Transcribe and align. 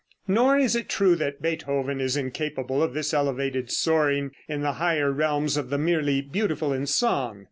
]Nor 0.27 0.57
is 0.57 0.75
it 0.75 0.89
true 0.89 1.15
that 1.17 1.43
Beethoven 1.43 2.01
is 2.01 2.17
incapable 2.17 2.81
of 2.81 2.95
this 2.95 3.13
elevated 3.13 3.69
soaring 3.69 4.31
in 4.49 4.61
the 4.63 4.71
higher 4.81 5.11
realms 5.11 5.57
of 5.57 5.69
the 5.69 5.77
merely 5.77 6.21
beautiful 6.21 6.73
in 6.73 6.87
song. 6.87 7.39